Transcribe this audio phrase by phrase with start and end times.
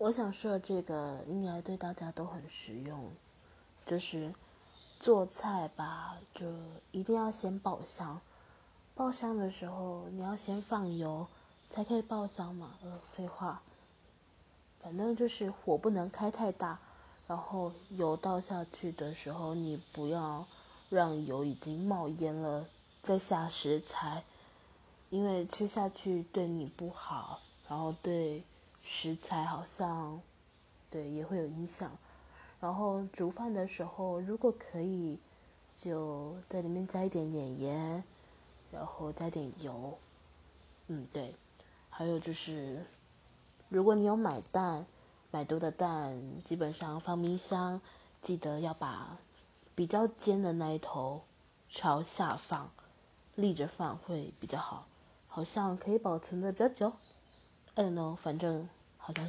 [0.00, 3.12] 我想说这个应该对大家都很实用，
[3.84, 4.32] 就是
[4.98, 6.46] 做菜吧，就
[6.90, 8.18] 一定要先爆香。
[8.94, 11.26] 爆香的时候，你要先放油，
[11.68, 12.76] 才可以爆香嘛。
[12.82, 13.60] 呃，废话，
[14.82, 16.78] 反正就是火不能开太大，
[17.28, 20.46] 然后油倒下去的时候，你不要
[20.88, 22.66] 让油已经冒烟了
[23.02, 24.24] 再下食材，
[25.10, 28.42] 因为吃下去对你不好，然后对
[28.82, 30.20] 食材好像
[30.90, 31.90] 对也会有影响。
[32.60, 35.18] 然后煮饭的时候，如果可以，
[35.78, 38.04] 就在里面加一点点盐。
[38.72, 39.98] 然后加点油，
[40.86, 41.34] 嗯对，
[41.88, 42.86] 还有就是，
[43.68, 44.86] 如果你有买蛋，
[45.32, 47.80] 买多的蛋，基本上放冰箱，
[48.22, 49.18] 记得要把
[49.74, 51.22] 比较尖的那一头
[51.68, 52.70] 朝下放，
[53.34, 54.86] 立着放会比较好，
[55.26, 56.92] 好像可以保存的比较久。
[57.74, 59.28] 嗯，no，反正好像是。